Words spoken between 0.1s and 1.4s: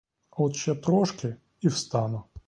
От ще трошки—